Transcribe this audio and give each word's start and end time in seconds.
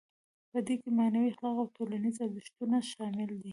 په 0.51 0.59
دې 0.67 0.75
کې 0.81 0.89
معنوي، 0.97 1.29
اخلاقي 1.31 1.59
او 1.61 1.67
ټولنیز 1.75 2.15
ارزښتونه 2.25 2.77
شامل 2.91 3.29
دي. 3.43 3.49